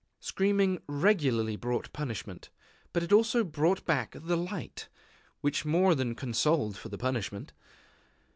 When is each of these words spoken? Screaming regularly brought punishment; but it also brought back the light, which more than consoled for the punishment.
Screaming 0.19 0.81
regularly 0.87 1.55
brought 1.55 1.93
punishment; 1.93 2.49
but 2.91 3.03
it 3.03 3.13
also 3.13 3.43
brought 3.43 3.85
back 3.85 4.15
the 4.19 4.35
light, 4.35 4.89
which 5.41 5.63
more 5.63 5.93
than 5.93 6.15
consoled 6.15 6.75
for 6.75 6.89
the 6.89 6.97
punishment. 6.97 7.53